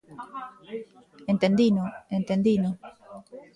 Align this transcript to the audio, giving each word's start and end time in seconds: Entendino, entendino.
Entendino, 1.33 1.83
entendino. 2.19 2.69